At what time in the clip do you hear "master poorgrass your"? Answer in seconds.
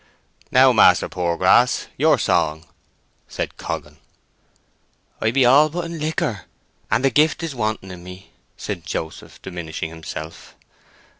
0.73-2.17